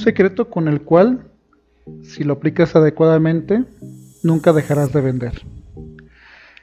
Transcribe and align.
secreto 0.00 0.48
con 0.50 0.68
el 0.68 0.82
cual, 0.82 1.30
si 2.02 2.24
lo 2.24 2.34
aplicas 2.34 2.74
adecuadamente, 2.74 3.64
nunca 4.22 4.52
dejarás 4.52 4.92
de 4.92 5.00
vender. 5.00 5.42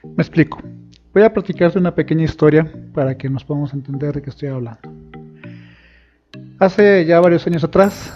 Me 0.04 0.24
explico. 0.24 0.62
Voy 1.14 1.24
a 1.24 1.34
platicarte 1.34 1.80
una 1.80 1.96
pequeña 1.96 2.26
historia 2.26 2.72
para 2.94 3.18
que 3.18 3.30
nos 3.30 3.44
podamos 3.44 3.74
entender 3.74 4.14
de 4.14 4.22
qué 4.22 4.30
estoy 4.30 4.50
hablando. 4.50 4.80
Hace 6.60 7.06
ya 7.06 7.20
varios 7.20 7.46
años 7.48 7.64
atrás 7.64 8.14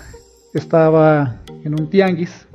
estaba 0.53 1.37
en 1.63 1.79
un 1.79 1.89
tianguis 1.89 2.47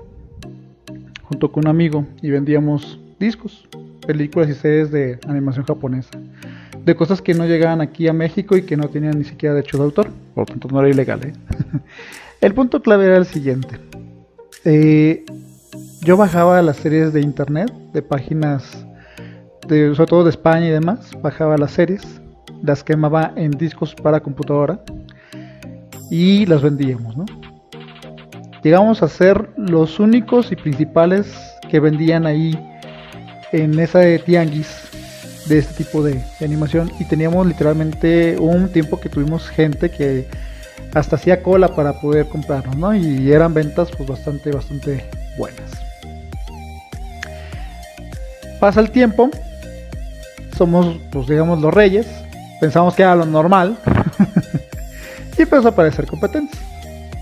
junto 1.23 1.51
con 1.51 1.65
un 1.65 1.71
amigo 1.71 2.07
y 2.23 2.31
vendíamos 2.31 3.01
discos, 3.19 3.69
películas 4.07 4.49
y 4.49 4.55
series 4.55 4.91
de 4.91 5.19
animación 5.27 5.65
japonesa, 5.65 6.11
de 6.85 6.95
cosas 6.95 7.21
que 7.21 7.35
no 7.35 7.47
llegaban 7.47 7.81
aquí 7.81 8.07
a 8.07 8.13
México 8.13 8.57
y 8.57 8.63
que 8.63 8.77
no 8.77 8.89
tenían 8.89 9.19
ni 9.19 9.25
siquiera 9.25 9.55
derecho 9.55 9.79
de 9.79 9.85
autor, 9.85 10.11
por 10.35 10.43
lo 10.43 10.47
tanto 10.47 10.69
no 10.69 10.81
era 10.81 10.89
ilegal. 10.89 11.25
¿eh? 11.25 11.33
el 12.41 12.55
punto 12.55 12.83
clave 12.83 13.07
era 13.07 13.17
el 13.17 13.27
siguiente. 13.27 13.79
Eh, 14.65 15.25
yo 16.03 16.17
bajaba 16.17 16.61
las 16.63 16.77
series 16.77 17.13
de 17.13 17.21
internet, 17.21 17.73
de 17.93 18.03
páginas, 18.03 18.87
sobre 19.69 20.07
todo 20.07 20.25
de 20.25 20.31
España 20.31 20.67
y 20.67 20.71
demás, 20.71 21.11
bajaba 21.23 21.57
las 21.57 21.73
series, 21.73 22.03
las 22.63 22.85
quemaba 22.85 23.33
en 23.37 23.51
discos 23.53 23.95
para 23.95 24.21
computadora 24.21 24.81
y 26.11 26.47
las 26.47 26.63
vendíamos, 26.63 27.17
¿no? 27.17 27.25
Llegamos 28.63 29.03
a 29.03 29.09
ser 29.09 29.51
los 29.57 30.01
únicos 30.01 30.51
y 30.51 30.57
principales 30.57 31.33
que 31.71 31.81
vendían 31.81 32.27
ahí 32.27 32.59
en 33.53 33.79
esa 33.79 34.01
de 34.01 34.19
tianguis 34.19 34.89
de 35.49 35.59
este 35.59 35.85
tipo 35.85 36.03
de, 36.03 36.21
animación 36.41 36.91
y 36.99 37.05
teníamos 37.05 37.47
literalmente 37.47 38.37
un 38.39 38.69
tiempo 38.69 38.99
que 38.99 39.09
tuvimos 39.09 39.49
gente 39.49 39.91
que 39.91 40.27
hasta 40.97 41.17
hacía 41.17 41.43
cola 41.43 41.69
para 41.69 42.01
poder 42.01 42.27
comprarnos, 42.27 42.75
¿no? 42.75 42.95
Y 42.95 43.31
eran 43.31 43.53
ventas 43.53 43.91
pues 43.95 44.09
bastante, 44.09 44.51
bastante 44.51 45.05
buenas. 45.37 45.71
Pasa 48.59 48.81
el 48.81 48.91
tiempo, 48.91 49.29
somos 50.57 50.97
pues 51.13 51.27
digamos 51.27 51.61
los 51.61 51.73
reyes, 51.73 52.07
pensamos 52.61 52.95
que 52.95 53.03
era 53.03 53.15
lo 53.15 53.27
normal 53.27 53.77
y 55.39 55.43
empezó 55.43 55.69
a 55.69 55.71
aparecer 55.73 56.07
competencia. 56.07 56.59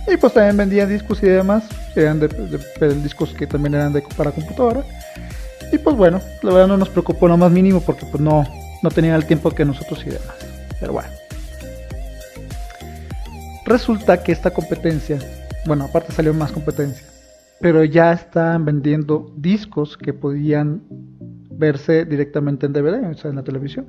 Y 0.06 0.18
pues 0.18 0.32
también 0.32 0.56
vendían 0.56 0.88
discos 0.88 1.20
y 1.24 1.26
demás, 1.26 1.64
eran 1.96 2.20
de, 2.20 2.28
discos 3.02 3.34
que 3.34 3.48
también 3.48 3.74
eran 3.74 3.92
de, 3.92 4.02
para 4.16 4.30
computadora. 4.30 4.84
Y 5.72 5.78
pues 5.78 5.96
bueno, 5.96 6.20
la 6.42 6.52
verdad 6.52 6.68
no 6.68 6.76
nos 6.76 6.90
preocupó 6.90 7.26
lo 7.26 7.36
más 7.36 7.50
mínimo 7.50 7.80
porque 7.80 8.06
pues 8.06 8.22
no, 8.22 8.46
no 8.82 8.90
tenía 8.90 9.16
el 9.16 9.26
tiempo 9.26 9.50
que 9.50 9.64
nosotros 9.64 10.00
y 10.06 10.10
demás. 10.10 10.36
Pero 10.78 10.92
bueno. 10.92 11.23
Resulta 13.66 14.22
que 14.22 14.32
esta 14.32 14.52
competencia, 14.52 15.18
bueno, 15.66 15.84
aparte 15.84 16.12
salió 16.12 16.34
más 16.34 16.52
competencia, 16.52 17.06
pero 17.60 17.82
ya 17.84 18.12
estaban 18.12 18.64
vendiendo 18.64 19.32
discos 19.36 19.96
que 19.96 20.12
podían 20.12 20.82
verse 21.50 22.04
directamente 22.04 22.66
en 22.66 22.72
DVD, 22.74 23.10
o 23.10 23.14
sea, 23.14 23.30
en 23.30 23.36
la 23.36 23.42
televisión. 23.42 23.86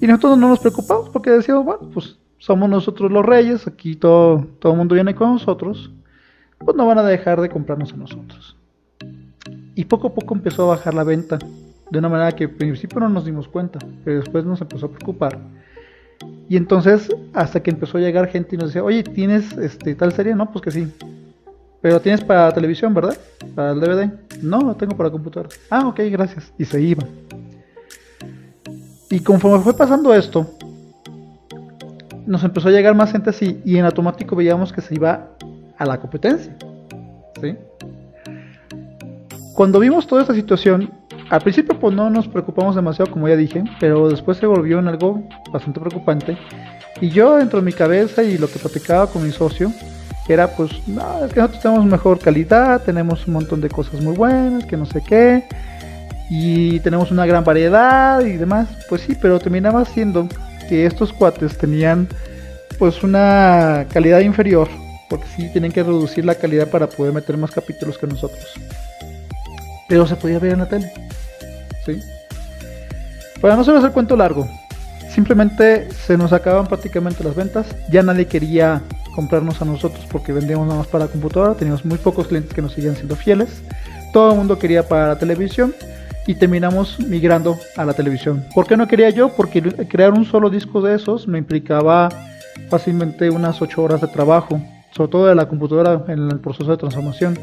Y 0.00 0.06
nosotros 0.06 0.38
no 0.38 0.48
nos 0.48 0.60
preocupamos 0.60 1.10
porque 1.10 1.30
decíamos, 1.30 1.64
bueno, 1.64 1.90
pues 1.92 2.18
somos 2.38 2.68
nosotros 2.68 3.12
los 3.12 3.24
reyes, 3.24 3.66
aquí 3.66 3.94
todo, 3.94 4.46
todo 4.58 4.72
el 4.72 4.78
mundo 4.78 4.94
viene 4.94 5.14
con 5.14 5.32
nosotros, 5.32 5.90
pues 6.58 6.76
no 6.76 6.86
van 6.86 6.98
a 6.98 7.02
dejar 7.02 7.40
de 7.40 7.50
comprarnos 7.50 7.92
a 7.92 7.96
nosotros. 7.96 8.56
Y 9.74 9.84
poco 9.84 10.08
a 10.08 10.14
poco 10.14 10.34
empezó 10.34 10.64
a 10.64 10.76
bajar 10.76 10.94
la 10.94 11.04
venta, 11.04 11.38
de 11.90 11.98
una 11.98 12.08
manera 12.08 12.32
que 12.32 12.44
al 12.44 12.50
principio 12.50 13.00
no 13.00 13.08
nos 13.08 13.24
dimos 13.24 13.48
cuenta, 13.48 13.78
pero 14.04 14.20
después 14.20 14.44
nos 14.44 14.60
empezó 14.60 14.86
a 14.86 14.90
preocupar. 14.90 15.38
Y 16.48 16.56
entonces, 16.56 17.08
hasta 17.32 17.62
que 17.62 17.70
empezó 17.70 17.98
a 17.98 18.00
llegar 18.00 18.28
gente 18.28 18.54
y 18.54 18.58
nos 18.58 18.68
decía, 18.68 18.84
oye, 18.84 19.02
¿tienes 19.02 19.52
este, 19.58 19.94
tal 19.94 20.12
serie? 20.12 20.34
No, 20.34 20.50
pues 20.50 20.62
que 20.62 20.70
sí. 20.70 20.92
Pero 21.80 22.00
tienes 22.00 22.22
para 22.22 22.52
televisión, 22.52 22.94
¿verdad? 22.94 23.16
Para 23.54 23.72
el 23.72 23.80
DVD. 23.80 24.10
No, 24.42 24.60
lo 24.60 24.74
tengo 24.74 24.96
para 24.96 25.10
computadora. 25.10 25.50
Ah, 25.70 25.86
ok, 25.86 26.00
gracias. 26.10 26.52
Y 26.58 26.64
se 26.64 26.80
iban. 26.80 27.08
Y 29.10 29.20
conforme 29.20 29.62
fue 29.62 29.76
pasando 29.76 30.14
esto, 30.14 30.50
nos 32.26 32.42
empezó 32.42 32.68
a 32.68 32.72
llegar 32.72 32.94
más 32.94 33.12
gente 33.12 33.30
así 33.30 33.60
y 33.64 33.76
en 33.76 33.84
automático 33.84 34.34
veíamos 34.34 34.72
que 34.72 34.80
se 34.80 34.94
iba 34.94 35.28
a 35.76 35.84
la 35.84 36.00
competencia. 36.00 36.56
¿sí? 37.40 37.56
Cuando 39.54 39.78
vimos 39.78 40.06
toda 40.06 40.22
esta 40.22 40.34
situación, 40.34 40.90
al 41.30 41.40
principio 41.40 41.78
pues 41.78 41.94
no 41.94 42.10
nos 42.10 42.28
preocupamos 42.28 42.76
demasiado 42.76 43.10
como 43.10 43.28
ya 43.28 43.36
dije, 43.36 43.64
pero 43.80 44.08
después 44.08 44.38
se 44.38 44.46
volvió 44.46 44.78
en 44.78 44.88
algo 44.88 45.22
bastante 45.52 45.80
preocupante. 45.80 46.36
Y 47.00 47.10
yo 47.10 47.36
dentro 47.36 47.60
de 47.60 47.64
mi 47.64 47.72
cabeza 47.72 48.22
y 48.22 48.38
lo 48.38 48.48
que 48.48 48.58
platicaba 48.58 49.06
con 49.08 49.24
mi 49.24 49.32
socio, 49.32 49.72
era 50.28 50.48
pues, 50.48 50.70
no, 50.88 51.24
es 51.24 51.32
que 51.32 51.40
nosotros 51.40 51.62
tenemos 51.62 51.84
mejor 51.86 52.18
calidad, 52.18 52.82
tenemos 52.82 53.26
un 53.26 53.34
montón 53.34 53.60
de 53.60 53.68
cosas 53.68 54.00
muy 54.00 54.16
buenas, 54.16 54.64
que 54.64 54.76
no 54.76 54.86
sé 54.86 55.02
qué, 55.02 55.44
y 56.30 56.80
tenemos 56.80 57.10
una 57.10 57.26
gran 57.26 57.44
variedad 57.44 58.20
y 58.20 58.36
demás. 58.36 58.68
Pues 58.88 59.02
sí, 59.02 59.16
pero 59.20 59.38
terminaba 59.38 59.84
siendo 59.84 60.28
que 60.68 60.86
estos 60.86 61.12
cuates 61.12 61.58
tenían 61.58 62.08
pues 62.78 63.02
una 63.02 63.86
calidad 63.92 64.20
inferior, 64.20 64.68
porque 65.10 65.26
sí 65.36 65.48
tienen 65.52 65.72
que 65.72 65.82
reducir 65.82 66.24
la 66.24 66.34
calidad 66.34 66.68
para 66.70 66.88
poder 66.88 67.12
meter 67.12 67.36
más 67.36 67.50
capítulos 67.50 67.98
que 67.98 68.06
nosotros. 68.06 68.54
Pero 69.88 70.06
se 70.06 70.16
podía 70.16 70.38
ver 70.38 70.54
en 70.54 70.60
la 70.60 70.68
tele. 70.68 70.90
Para 73.40 73.56
no 73.56 73.64
solo 73.64 73.84
el 73.84 73.92
cuento 73.92 74.16
largo, 74.16 74.48
simplemente 75.10 75.90
se 75.92 76.16
nos 76.16 76.32
acaban 76.32 76.66
prácticamente 76.66 77.22
las 77.22 77.34
ventas, 77.34 77.66
ya 77.90 78.02
nadie 78.02 78.26
quería 78.26 78.82
comprarnos 79.14 79.62
a 79.62 79.64
nosotros 79.64 80.06
porque 80.10 80.32
vendíamos 80.32 80.66
nada 80.66 80.78
más 80.80 80.88
para 80.88 81.06
computadora, 81.06 81.54
teníamos 81.54 81.84
muy 81.84 81.98
pocos 81.98 82.26
clientes 82.26 82.52
que 82.52 82.62
nos 82.62 82.72
seguían 82.72 82.96
siendo 82.96 83.16
fieles, 83.16 83.62
todo 84.12 84.32
el 84.32 84.38
mundo 84.38 84.58
quería 84.58 84.88
para 84.88 85.08
la 85.08 85.18
televisión 85.18 85.74
y 86.26 86.34
terminamos 86.34 86.98
migrando 87.00 87.58
a 87.76 87.84
la 87.84 87.92
televisión. 87.92 88.44
¿Por 88.54 88.66
qué 88.66 88.76
no 88.76 88.88
quería 88.88 89.10
yo? 89.10 89.30
Porque 89.30 89.62
crear 89.62 90.12
un 90.12 90.24
solo 90.24 90.50
disco 90.50 90.80
de 90.80 90.94
esos 90.94 91.28
me 91.28 91.38
implicaba 91.38 92.08
fácilmente 92.70 93.30
unas 93.30 93.60
8 93.60 93.82
horas 93.82 94.00
de 94.00 94.08
trabajo, 94.08 94.60
sobre 94.90 95.10
todo 95.10 95.26
de 95.26 95.34
la 95.34 95.48
computadora 95.48 96.02
en 96.08 96.30
el 96.30 96.40
proceso 96.40 96.70
de 96.70 96.76
transformación. 96.76 97.38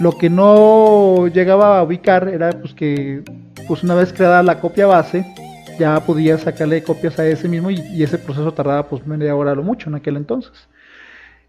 Lo 0.00 0.16
que 0.16 0.30
no 0.30 1.28
llegaba 1.28 1.78
a 1.78 1.82
ubicar 1.82 2.28
era 2.28 2.50
pues 2.50 2.74
que 2.74 3.22
pues 3.66 3.82
una 3.82 3.94
vez 3.94 4.12
creada 4.12 4.42
la 4.42 4.60
copia 4.60 4.86
base, 4.86 5.26
ya 5.78 5.98
podía 6.00 6.36
sacarle 6.38 6.82
copias 6.82 7.18
a 7.18 7.26
ese 7.26 7.48
mismo 7.48 7.70
y, 7.70 8.02
ese 8.02 8.18
proceso 8.18 8.52
tardaba 8.52 8.88
pues 8.88 9.06
media 9.06 9.34
hora 9.34 9.54
lo 9.54 9.62
mucho 9.62 9.88
en 9.88 9.94
aquel 9.94 10.16
entonces. 10.16 10.52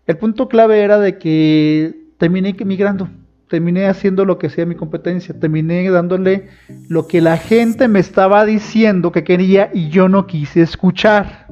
El 0.08 0.18
punto 0.18 0.48
clave 0.48 0.82
era 0.82 1.00
de 1.00 1.18
que 1.18 1.96
terminé 2.18 2.56
migrando 2.66 3.10
terminé 3.52 3.88
haciendo 3.88 4.24
lo 4.24 4.40
que 4.40 4.50
sea 4.50 4.66
mi 4.66 4.76
competencia, 4.76 5.38
terminé 5.38 5.88
dándole 5.92 6.48
lo 6.88 7.06
que 7.06 7.20
la 7.20 7.36
gente 7.36 7.90
me 7.90 8.00
estaba 8.00 8.46
diciendo 8.46 9.12
que 9.12 9.26
quería 9.26 9.70
y 9.74 9.90
yo 9.90 10.08
no 10.08 10.26
quise 10.26 10.62
escuchar. 10.62 11.48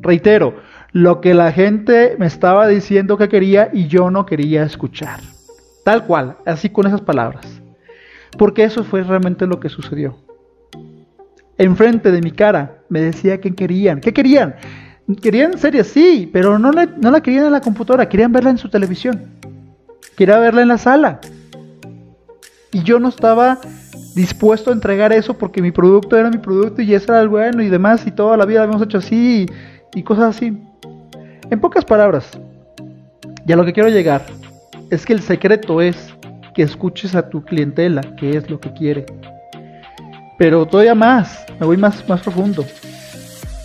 Reitero, 0.00 0.54
lo 0.92 1.20
que 1.20 1.34
la 1.34 1.52
gente 1.52 2.16
me 2.18 2.24
estaba 2.24 2.66
diciendo 2.66 3.18
que 3.18 3.28
quería 3.28 3.68
y 3.70 3.86
yo 3.86 4.10
no 4.10 4.24
quería 4.24 4.62
escuchar. 4.62 5.20
Tal 5.84 6.06
cual, 6.06 6.36
así 6.46 6.70
con 6.70 6.86
esas 6.86 7.02
palabras. 7.02 7.60
Porque 8.38 8.64
eso 8.64 8.84
fue 8.84 9.02
realmente 9.02 9.46
lo 9.46 9.60
que 9.60 9.68
sucedió. 9.68 10.16
Enfrente 11.58 12.10
de 12.10 12.22
mi 12.22 12.30
cara 12.30 12.78
me 12.88 13.00
decía 13.00 13.40
que 13.40 13.54
querían. 13.54 14.00
¿Qué 14.00 14.12
querían? 14.12 14.56
Querían 15.20 15.58
series, 15.58 15.88
sí, 15.88 16.30
pero 16.32 16.58
no 16.58 16.72
la, 16.72 16.86
no 16.86 17.10
la 17.10 17.20
querían 17.22 17.46
en 17.46 17.52
la 17.52 17.60
computadora, 17.60 18.08
querían 18.08 18.32
verla 18.32 18.50
en 18.50 18.58
su 18.58 18.68
televisión 18.68 19.40
quería 20.20 20.38
verla 20.38 20.60
en 20.60 20.68
la 20.68 20.76
sala. 20.76 21.18
Y 22.72 22.82
yo 22.82 23.00
no 23.00 23.08
estaba 23.08 23.58
dispuesto 24.14 24.68
a 24.68 24.74
entregar 24.74 25.14
eso 25.14 25.32
porque 25.32 25.62
mi 25.62 25.70
producto 25.70 26.14
era 26.14 26.28
mi 26.28 26.36
producto 26.36 26.82
y 26.82 26.92
ese 26.92 27.06
era 27.06 27.22
el 27.22 27.28
bueno 27.28 27.62
y 27.62 27.70
demás 27.70 28.06
y 28.06 28.10
toda 28.10 28.36
la 28.36 28.44
vida 28.44 28.58
lo 28.58 28.64
habíamos 28.64 28.86
hecho 28.86 28.98
así 28.98 29.46
y, 29.94 30.02
cosas 30.02 30.36
así. 30.36 30.58
En 31.48 31.58
pocas 31.58 31.86
palabras, 31.86 32.38
y 33.46 33.50
a 33.50 33.56
lo 33.56 33.64
que 33.64 33.72
quiero 33.72 33.88
llegar, 33.88 34.26
es 34.90 35.06
que 35.06 35.14
el 35.14 35.22
secreto 35.22 35.80
es 35.80 36.14
que 36.54 36.62
escuches 36.62 37.14
a 37.14 37.28
tu 37.28 37.44
clientela, 37.44 38.02
que 38.16 38.36
es 38.36 38.48
lo 38.50 38.60
que 38.60 38.72
quiere. 38.72 39.06
Pero 40.38 40.66
todavía 40.66 40.94
más, 40.94 41.44
me 41.58 41.66
voy 41.66 41.76
más, 41.76 42.06
más 42.08 42.20
profundo. 42.22 42.64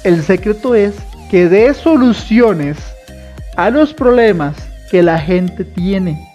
El 0.04 0.22
secreto 0.22 0.76
es 0.76 0.96
que 1.32 1.50
des 1.50 1.78
soluciones 1.78 2.78
a 3.56 3.70
los 3.70 3.94
problemas 3.94 4.56
que 4.92 5.02
la 5.02 5.18
gente 5.18 5.64
tiene 5.64 6.32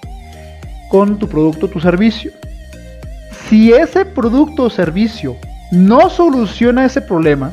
con 0.89 1.19
tu 1.19 1.29
producto 1.29 1.67
o 1.67 1.69
tu 1.69 1.81
servicio. 1.81 2.33
Si 3.49 3.73
ese 3.73 4.05
producto 4.05 4.65
o 4.65 4.71
servicio 4.71 5.37
no 5.71 6.11
soluciona 6.11 6.85
ese 6.85 7.01
problema, 7.01 7.51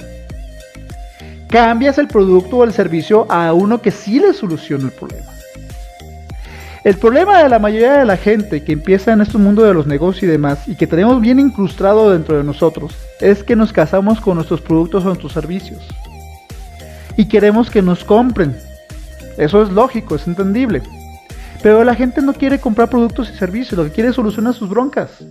cambias 1.48 1.98
el 1.98 2.08
producto 2.08 2.58
o 2.58 2.64
el 2.64 2.74
servicio 2.74 3.26
a 3.30 3.54
uno 3.54 3.82
que 3.82 3.92
sí 3.92 4.20
le 4.20 4.34
soluciona 4.34 4.86
el 4.86 4.92
problema. 4.92 5.26
El 6.88 6.95
problema 6.95 7.44
de 7.44 7.50
la 7.50 7.60
mayoría 7.60 7.98
de 7.98 8.06
la 8.06 8.16
gente 8.16 8.63
que 8.63 8.72
empieza 8.72 9.12
en 9.12 9.19
este 9.19 9.38
mundo 9.38 9.62
de 9.62 9.74
los 9.74 9.88
negocios 9.88 10.24
y 10.24 10.28
demás 10.28 10.66
y 10.69 10.78
que 10.78 10.88
tenemos 10.88 11.19
bien 11.19 11.38
incrustado 11.38 12.12
dentro 12.12 12.38
de 12.38 12.45
nosotros 12.45 12.95
es 13.19 13.44
que 13.44 13.57
nos 13.57 13.74
casamos 13.74 14.22
con 14.22 14.36
nuestros 14.36 14.62
productos 14.62 15.04
o 15.04 15.07
nuestros 15.07 15.34
servicios 15.34 15.86
y 17.18 17.28
queremos 17.28 17.69
que 17.69 17.81
nos 17.81 18.06
compren 18.06 18.56
eso 19.38 19.62
es 19.62 19.69
lógico, 19.69 20.16
es 20.16 20.28
entendible. 20.28 20.81
Pero 21.62 21.84
la 21.84 21.94
gente 21.94 22.22
no 22.22 22.34
quiere 22.34 22.57
comprar 22.57 22.89
productos 22.89 23.30
y 23.30 23.34
servicios, 23.34 23.78
lo 23.78 23.84
que 23.84 23.92
quiere 23.92 24.12
es 24.12 24.16
solucionar 24.16 24.54
sus 24.54 24.69
broncas. 24.69 25.25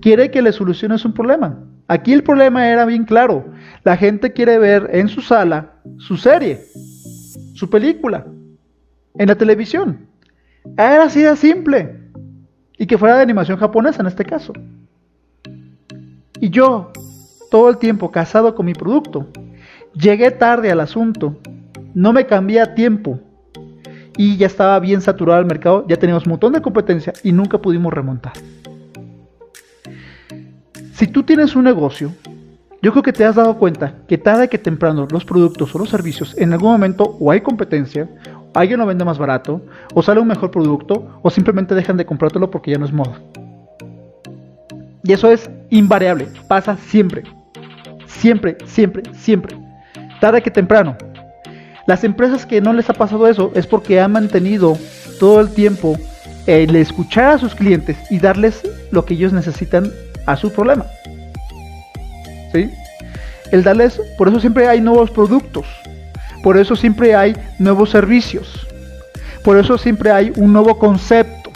Quiere 0.00 0.30
que 0.30 0.40
le 0.40 0.52
soluciones 0.52 1.04
un 1.04 1.12
problema. 1.12 1.58
Aquí 1.88 2.14
el 2.14 2.22
problema 2.22 2.70
era 2.70 2.86
bien 2.86 3.04
claro. 3.04 3.44
La 3.84 3.98
gente 3.98 4.32
quiere 4.32 4.58
ver 4.58 4.88
en 4.94 5.08
su 5.08 5.20
sala 5.20 5.74
su 5.98 6.16
serie, 6.16 6.62
su 7.52 7.68
película, 7.68 8.24
en 9.18 9.28
la 9.28 9.34
televisión. 9.34 10.11
Era 10.76 11.04
así 11.04 11.22
de 11.22 11.36
simple. 11.36 11.98
Y 12.78 12.86
que 12.86 12.98
fuera 12.98 13.16
de 13.16 13.22
animación 13.22 13.58
japonesa 13.58 14.00
en 14.00 14.08
este 14.08 14.24
caso. 14.24 14.52
Y 16.40 16.50
yo, 16.50 16.90
todo 17.50 17.68
el 17.68 17.78
tiempo 17.78 18.10
casado 18.10 18.54
con 18.54 18.66
mi 18.66 18.74
producto, 18.74 19.28
llegué 19.94 20.30
tarde 20.30 20.72
al 20.72 20.80
asunto, 20.80 21.36
no 21.94 22.12
me 22.12 22.26
cambié 22.26 22.60
a 22.60 22.74
tiempo 22.74 23.20
y 24.16 24.36
ya 24.36 24.46
estaba 24.46 24.78
bien 24.80 25.00
saturado 25.00 25.40
el 25.40 25.46
mercado, 25.46 25.84
ya 25.88 25.96
teníamos 25.96 26.26
un 26.26 26.30
montón 26.30 26.52
de 26.52 26.62
competencia 26.62 27.12
y 27.22 27.32
nunca 27.32 27.58
pudimos 27.58 27.92
remontar. 27.92 28.32
Si 30.94 31.06
tú 31.06 31.22
tienes 31.22 31.56
un 31.56 31.64
negocio, 31.64 32.12
yo 32.82 32.90
creo 32.90 33.02
que 33.02 33.12
te 33.12 33.24
has 33.24 33.36
dado 33.36 33.58
cuenta 33.58 33.94
que 34.08 34.18
tarde 34.18 34.48
que 34.48 34.58
temprano 34.58 35.06
los 35.10 35.24
productos 35.24 35.74
o 35.74 35.78
los 35.78 35.88
servicios 35.88 36.36
en 36.36 36.52
algún 36.52 36.72
momento 36.72 37.16
o 37.20 37.30
hay 37.30 37.40
competencia, 37.40 38.08
alguien 38.54 38.78
lo 38.80 38.86
vende 38.86 39.04
más 39.04 39.18
barato, 39.18 39.62
o 39.94 40.02
sale 40.02 40.20
un 40.20 40.28
mejor 40.28 40.50
producto, 40.50 41.20
o 41.22 41.30
simplemente 41.30 41.74
dejan 41.74 41.96
de 41.96 42.06
comprártelo 42.06 42.50
porque 42.50 42.70
ya 42.70 42.78
no 42.78 42.86
es 42.86 42.92
moda. 42.92 43.20
Y 45.04 45.12
eso 45.12 45.30
es 45.30 45.50
invariable, 45.70 46.28
pasa 46.48 46.76
siempre. 46.76 47.24
Siempre, 48.06 48.56
siempre, 48.66 49.02
siempre. 49.14 49.56
Tarde 50.20 50.42
que 50.42 50.50
temprano. 50.50 50.96
Las 51.86 52.04
empresas 52.04 52.46
que 52.46 52.60
no 52.60 52.72
les 52.72 52.88
ha 52.88 52.94
pasado 52.94 53.26
eso 53.26 53.50
es 53.54 53.66
porque 53.66 54.00
han 54.00 54.12
mantenido 54.12 54.78
todo 55.18 55.40
el 55.40 55.52
tiempo 55.52 55.96
el 56.46 56.76
escuchar 56.76 57.34
a 57.34 57.38
sus 57.38 57.54
clientes 57.54 57.96
y 58.10 58.18
darles 58.18 58.62
lo 58.90 59.04
que 59.04 59.14
ellos 59.14 59.32
necesitan 59.32 59.90
a 60.26 60.36
su 60.36 60.52
problema. 60.52 60.86
¿Sí? 62.52 62.70
El 63.50 63.64
darles, 63.64 64.00
por 64.16 64.28
eso 64.28 64.40
siempre 64.40 64.68
hay 64.68 64.80
nuevos 64.80 65.10
productos, 65.10 65.66
por 66.42 66.56
eso 66.56 66.76
siempre 66.76 67.14
hay 67.14 67.36
nuevos 67.58 67.90
servicios, 67.90 68.66
por 69.44 69.58
eso 69.58 69.78
siempre 69.78 70.10
hay 70.10 70.32
un 70.36 70.52
nuevo 70.52 70.78
concepto, 70.78 71.50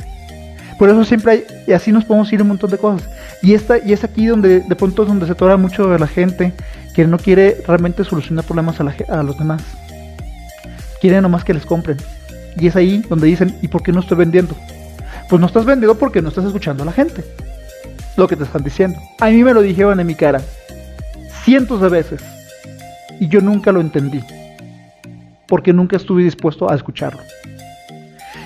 por 0.78 0.88
eso 0.88 1.04
siempre 1.04 1.32
hay, 1.32 1.44
y 1.66 1.72
así 1.72 1.92
nos 1.92 2.04
podemos 2.04 2.32
ir 2.32 2.42
un 2.42 2.48
montón 2.48 2.70
de 2.70 2.78
cosas. 2.78 3.08
Y, 3.42 3.54
esta, 3.54 3.78
y 3.78 3.92
es 3.92 4.04
aquí 4.04 4.26
donde 4.26 4.60
de 4.60 4.76
pronto 4.76 5.02
es 5.02 5.08
donde 5.08 5.26
se 5.26 5.34
tora 5.34 5.56
mucho 5.56 5.88
de 5.88 5.98
la 5.98 6.06
gente 6.06 6.52
que 6.94 7.06
no 7.06 7.18
quiere 7.18 7.62
realmente 7.66 8.04
solucionar 8.04 8.44
problemas 8.44 8.80
a, 8.80 9.22
los 9.22 9.38
demás. 9.38 9.62
Quieren 11.00 11.22
nomás 11.22 11.44
que 11.44 11.54
les 11.54 11.66
compren. 11.66 11.98
Y 12.58 12.68
es 12.68 12.76
ahí 12.76 13.04
donde 13.08 13.26
dicen, 13.26 13.54
¿y 13.60 13.68
por 13.68 13.82
qué 13.82 13.92
no 13.92 14.00
estoy 14.00 14.16
vendiendo? 14.16 14.56
Pues 15.28 15.38
no 15.38 15.46
estás 15.46 15.66
vendiendo 15.66 15.98
porque 15.98 16.22
no 16.22 16.30
estás 16.30 16.46
escuchando 16.46 16.82
a 16.82 16.86
la 16.86 16.92
gente. 16.92 17.22
Lo 18.16 18.26
que 18.26 18.36
te 18.36 18.44
están 18.44 18.64
diciendo. 18.64 18.98
A 19.20 19.28
mí 19.28 19.44
me 19.44 19.52
lo 19.52 19.60
dijeron 19.60 20.00
en 20.00 20.06
mi 20.06 20.14
cara. 20.14 20.40
Cientos 21.44 21.82
de 21.82 21.90
veces. 21.90 22.22
Y 23.20 23.28
yo 23.28 23.42
nunca 23.42 23.72
lo 23.72 23.82
entendí. 23.82 24.24
Porque 25.48 25.72
nunca 25.72 25.96
estuve 25.96 26.22
dispuesto 26.22 26.70
a 26.70 26.74
escucharlo. 26.74 27.20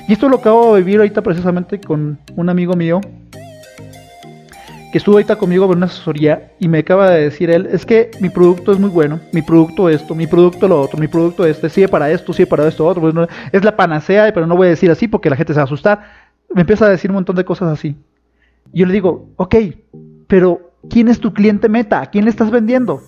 Y 0.08 0.12
esto 0.12 0.28
lo 0.28 0.36
acabo 0.36 0.74
de 0.74 0.82
vivir 0.82 0.98
ahorita 0.98 1.22
precisamente 1.22 1.80
con 1.80 2.18
un 2.36 2.48
amigo 2.48 2.74
mío 2.74 3.00
que 4.90 4.98
estuvo 4.98 5.14
ahorita 5.14 5.36
conmigo 5.36 5.66
en 5.66 5.76
una 5.76 5.86
asesoría 5.86 6.50
y 6.58 6.66
me 6.66 6.80
acaba 6.80 7.10
de 7.10 7.22
decir 7.22 7.48
él, 7.50 7.68
es 7.70 7.86
que 7.86 8.10
mi 8.20 8.28
producto 8.28 8.72
es 8.72 8.78
muy 8.78 8.90
bueno, 8.90 9.20
mi 9.32 9.40
producto 9.40 9.88
esto, 9.88 10.14
mi 10.14 10.26
producto 10.26 10.66
lo 10.66 10.80
otro, 10.80 10.98
mi 10.98 11.06
producto 11.06 11.46
este, 11.46 11.68
sigue 11.68 11.86
para 11.86 12.10
esto, 12.10 12.32
sigue 12.32 12.48
para 12.48 12.66
esto, 12.66 12.84
otro, 12.84 13.00
pues 13.00 13.28
es 13.52 13.64
la 13.64 13.76
panacea, 13.76 14.32
pero 14.34 14.46
no 14.46 14.56
voy 14.56 14.66
a 14.66 14.70
decir 14.70 14.90
así 14.90 15.06
porque 15.06 15.30
la 15.30 15.36
gente 15.36 15.52
se 15.52 15.58
va 15.58 15.62
a 15.62 15.64
asustar. 15.64 16.02
Me 16.52 16.62
empieza 16.62 16.86
a 16.86 16.88
decir 16.88 17.10
un 17.10 17.16
montón 17.16 17.36
de 17.36 17.44
cosas 17.44 17.68
así. 17.68 17.96
Yo 18.72 18.86
le 18.86 18.92
digo, 18.92 19.28
ok, 19.36 19.54
pero 20.26 20.72
¿quién 20.88 21.08
es 21.08 21.20
tu 21.20 21.32
cliente 21.32 21.68
meta? 21.68 22.00
¿A 22.00 22.06
quién 22.06 22.24
le 22.24 22.30
estás 22.30 22.50
vendiendo? 22.50 23.00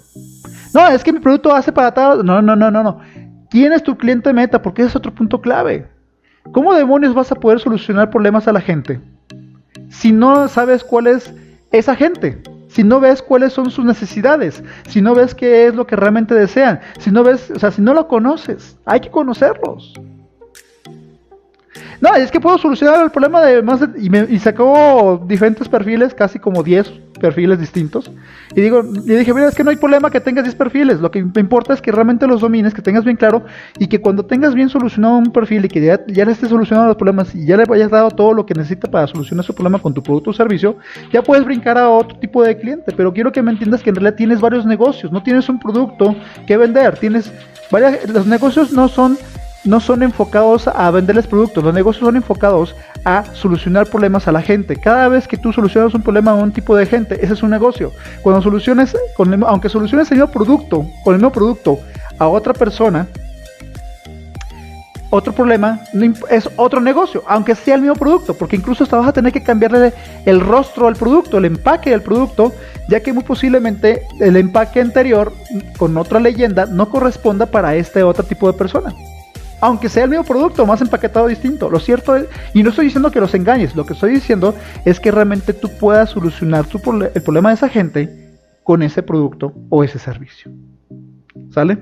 No, 0.74 0.88
es 0.88 1.02
que 1.02 1.12
mi 1.12 1.20
producto 1.20 1.54
hace 1.54 1.72
para 1.72 1.92
tal. 1.92 2.24
No, 2.24 2.40
no, 2.40 2.56
no, 2.56 2.70
no, 2.70 2.82
no. 2.82 3.00
¿Quién 3.52 3.74
es 3.74 3.82
tu 3.82 3.98
cliente 3.98 4.32
meta? 4.32 4.62
Porque 4.62 4.80
ese 4.80 4.88
es 4.88 4.96
otro 4.96 5.14
punto 5.14 5.42
clave. 5.42 5.86
¿Cómo 6.52 6.72
demonios 6.72 7.12
vas 7.12 7.30
a 7.32 7.34
poder 7.34 7.60
solucionar 7.60 8.08
problemas 8.08 8.48
a 8.48 8.52
la 8.52 8.62
gente? 8.62 8.98
Si 9.90 10.10
no 10.10 10.48
sabes 10.48 10.82
cuál 10.82 11.06
es 11.06 11.34
esa 11.70 11.94
gente, 11.94 12.42
si 12.68 12.82
no 12.82 12.98
ves 12.98 13.20
cuáles 13.20 13.52
son 13.52 13.70
sus 13.70 13.84
necesidades, 13.84 14.64
si 14.88 15.02
no 15.02 15.14
ves 15.14 15.34
qué 15.34 15.66
es 15.66 15.74
lo 15.74 15.86
que 15.86 15.96
realmente 15.96 16.34
desean, 16.34 16.80
si 16.98 17.10
no 17.10 17.22
ves, 17.22 17.50
o 17.50 17.58
sea, 17.58 17.70
si 17.70 17.82
no 17.82 17.92
lo 17.92 18.08
conoces, 18.08 18.78
hay 18.86 19.00
que 19.00 19.10
conocerlos. 19.10 19.92
No, 22.02 22.16
es 22.16 22.32
que 22.32 22.40
puedo 22.40 22.58
solucionar 22.58 23.00
el 23.04 23.12
problema 23.12 23.40
de 23.42 23.62
más 23.62 23.80
y, 23.96 24.10
me, 24.10 24.36
sacó 24.40 25.24
diferentes 25.24 25.68
perfiles, 25.68 26.12
casi 26.12 26.40
como 26.40 26.64
10 26.64 26.90
perfiles 27.20 27.60
distintos. 27.60 28.10
Y 28.56 28.60
digo, 28.60 28.82
y 28.84 29.14
dije, 29.14 29.32
mira, 29.32 29.46
es 29.46 29.54
que 29.54 29.62
no 29.62 29.70
hay 29.70 29.76
problema 29.76 30.10
que 30.10 30.18
tengas 30.18 30.42
10 30.42 30.56
perfiles, 30.56 30.98
lo 30.98 31.12
que 31.12 31.22
me 31.22 31.40
importa 31.40 31.72
es 31.72 31.80
que 31.80 31.92
realmente 31.92 32.26
los 32.26 32.40
domines, 32.40 32.74
que 32.74 32.82
tengas 32.82 33.04
bien 33.04 33.16
claro 33.16 33.44
y 33.78 33.86
que 33.86 34.00
cuando 34.00 34.24
tengas 34.24 34.52
bien 34.52 34.68
solucionado 34.68 35.16
un 35.16 35.30
perfil 35.30 35.64
y 35.64 35.68
que 35.68 35.80
ya, 35.80 36.04
ya 36.08 36.24
le 36.24 36.32
estés 36.32 36.48
solucionando 36.48 36.88
los 36.88 36.96
problemas 36.96 37.32
y 37.36 37.46
ya 37.46 37.56
le 37.56 37.72
hayas 37.72 37.92
dado 37.92 38.10
todo 38.10 38.34
lo 38.34 38.44
que 38.44 38.54
necesita 38.54 38.90
para 38.90 39.06
solucionar 39.06 39.44
su 39.44 39.54
problema 39.54 39.78
con 39.78 39.94
tu 39.94 40.02
producto 40.02 40.30
o 40.30 40.32
servicio, 40.32 40.78
ya 41.12 41.22
puedes 41.22 41.44
brincar 41.44 41.78
a 41.78 41.88
otro 41.88 42.18
tipo 42.18 42.42
de 42.42 42.58
cliente. 42.58 42.92
Pero 42.96 43.12
quiero 43.12 43.30
que 43.30 43.42
me 43.42 43.52
entiendas 43.52 43.80
que 43.80 43.90
en 43.90 43.94
realidad 43.94 44.16
tienes 44.16 44.40
varios 44.40 44.66
negocios, 44.66 45.12
no 45.12 45.22
tienes 45.22 45.48
un 45.48 45.60
producto 45.60 46.16
que 46.48 46.56
vender, 46.56 46.98
tienes 46.98 47.32
varias, 47.70 48.08
los 48.08 48.26
negocios 48.26 48.72
no 48.72 48.88
son 48.88 49.16
no 49.64 49.80
son 49.80 50.02
enfocados 50.02 50.66
a 50.66 50.90
venderles 50.90 51.26
productos, 51.26 51.62
los 51.62 51.74
negocios 51.74 52.04
son 52.04 52.16
enfocados 52.16 52.74
a 53.04 53.24
solucionar 53.34 53.86
problemas 53.86 54.26
a 54.28 54.32
la 54.32 54.42
gente. 54.42 54.76
Cada 54.76 55.08
vez 55.08 55.28
que 55.28 55.36
tú 55.36 55.52
solucionas 55.52 55.94
un 55.94 56.02
problema 56.02 56.32
a 56.32 56.34
un 56.34 56.52
tipo 56.52 56.74
de 56.76 56.86
gente, 56.86 57.18
ese 57.22 57.34
es 57.34 57.42
un 57.42 57.50
negocio. 57.50 57.92
Cuando 58.22 58.42
soluciones, 58.42 58.96
con 59.16 59.42
aunque 59.44 59.68
soluciones 59.68 60.10
el 60.10 60.18
mismo 60.18 60.32
producto, 60.32 60.86
con 61.04 61.14
el 61.14 61.20
mismo 61.20 61.32
producto 61.32 61.78
a 62.18 62.28
otra 62.28 62.52
persona, 62.52 63.06
otro 65.10 65.32
problema 65.34 65.80
es 66.30 66.48
otro 66.56 66.80
negocio, 66.80 67.22
aunque 67.26 67.54
sea 67.54 67.74
el 67.74 67.82
mismo 67.82 67.96
producto, 67.96 68.34
porque 68.34 68.56
incluso 68.56 68.84
hasta 68.84 68.96
vas 68.96 69.08
a 69.08 69.12
tener 69.12 69.30
que 69.30 69.42
cambiarle 69.42 69.92
el 70.24 70.40
rostro 70.40 70.88
al 70.88 70.96
producto, 70.96 71.36
el 71.36 71.44
empaque 71.44 71.90
del 71.90 72.00
producto, 72.00 72.52
ya 72.88 73.00
que 73.00 73.12
muy 73.12 73.22
posiblemente 73.22 74.06
el 74.20 74.36
empaque 74.36 74.80
anterior 74.80 75.32
con 75.76 75.96
otra 75.98 76.18
leyenda 76.18 76.66
no 76.66 76.88
corresponda 76.88 77.46
para 77.46 77.76
este 77.76 78.02
otro 78.02 78.24
tipo 78.24 78.50
de 78.50 78.58
persona 78.58 78.92
aunque 79.62 79.88
sea 79.88 80.04
el 80.04 80.10
mismo 80.10 80.24
producto, 80.24 80.66
más 80.66 80.82
empaquetado 80.82 81.28
distinto. 81.28 81.70
Lo 81.70 81.78
cierto 81.78 82.16
es, 82.16 82.26
y 82.52 82.64
no 82.64 82.70
estoy 82.70 82.86
diciendo 82.86 83.12
que 83.12 83.20
los 83.20 83.32
engañes, 83.32 83.76
lo 83.76 83.86
que 83.86 83.92
estoy 83.92 84.12
diciendo 84.12 84.56
es 84.84 84.98
que 84.98 85.12
realmente 85.12 85.52
tú 85.54 85.70
puedas 85.78 86.10
solucionar 86.10 86.66
el 87.14 87.22
problema 87.22 87.50
de 87.50 87.54
esa 87.54 87.68
gente 87.68 88.38
con 88.64 88.82
ese 88.82 89.04
producto 89.04 89.54
o 89.68 89.84
ese 89.84 90.00
servicio. 90.00 90.50
¿Sale? 91.50 91.78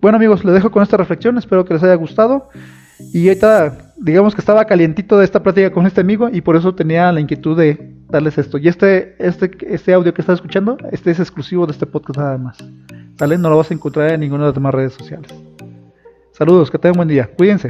Bueno 0.00 0.18
amigos, 0.18 0.44
les 0.44 0.54
dejo 0.54 0.70
con 0.70 0.84
esta 0.84 0.96
reflexión, 0.96 1.36
espero 1.36 1.64
que 1.64 1.74
les 1.74 1.82
haya 1.82 1.96
gustado. 1.96 2.48
Y 3.12 3.26
ahorita, 3.26 3.92
digamos 3.96 4.32
que 4.36 4.40
estaba 4.40 4.66
calientito 4.66 5.18
de 5.18 5.24
esta 5.24 5.42
plática 5.42 5.72
con 5.72 5.84
este 5.84 6.00
amigo 6.00 6.28
y 6.32 6.42
por 6.42 6.54
eso 6.54 6.76
tenía 6.76 7.10
la 7.10 7.18
inquietud 7.18 7.58
de 7.58 7.92
darles 8.08 8.38
esto. 8.38 8.56
Y 8.58 8.68
este, 8.68 9.16
este, 9.18 9.50
este 9.66 9.92
audio 9.92 10.14
que 10.14 10.20
estás 10.20 10.36
escuchando, 10.36 10.78
este 10.92 11.10
es 11.10 11.18
exclusivo 11.18 11.66
de 11.66 11.72
este 11.72 11.86
podcast 11.86 12.20
nada 12.20 12.38
más. 12.38 12.58
¿Sale? 13.18 13.36
No 13.36 13.50
lo 13.50 13.56
vas 13.56 13.72
a 13.72 13.74
encontrar 13.74 14.12
en 14.12 14.20
ninguna 14.20 14.44
de 14.44 14.48
las 14.50 14.54
demás 14.54 14.74
redes 14.74 14.92
sociales. 14.92 15.34
Saludos, 16.36 16.70
que 16.70 16.78
tengan 16.78 16.96
buen 16.96 17.08
día. 17.08 17.30
Cuídense. 17.34 17.68